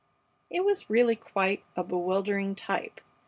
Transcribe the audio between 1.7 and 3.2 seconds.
a bewildering type.